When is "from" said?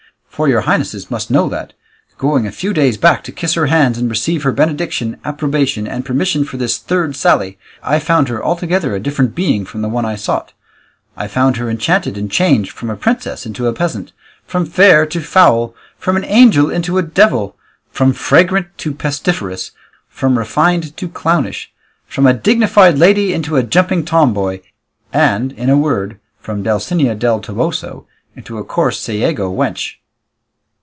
9.65-9.83, 12.71-12.89, 14.43-14.65, 15.99-16.15, 17.91-18.11, 20.09-20.39, 22.07-22.25, 26.39-26.63